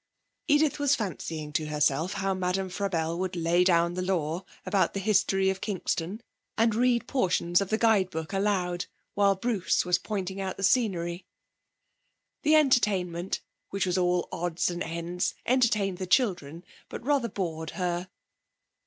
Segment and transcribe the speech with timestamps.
[0.47, 4.99] Edith was fancying to herself how Madame Frabelle would lay down the law about the
[4.99, 6.23] history of Kingston,
[6.57, 11.27] and read portions of the guide book aloud, while Bruce was pointing out the scenery.
[12.41, 18.09] The entertainment, which was all odds and ends, entertained the children, but rather bored her.